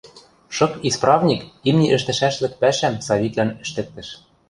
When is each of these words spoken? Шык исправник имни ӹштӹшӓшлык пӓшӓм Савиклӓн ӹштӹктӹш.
Шык 0.55 0.73
исправник 0.87 1.41
имни 1.69 1.87
ӹштӹшӓшлык 1.97 2.53
пӓшӓм 2.61 2.95
Савиклӓн 3.05 3.49
ӹштӹктӹш. 3.63 4.09